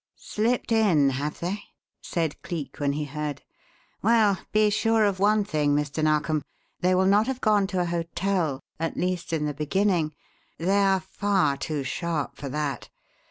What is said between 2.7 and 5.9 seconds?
when he heard. "Well, be sure of one thing,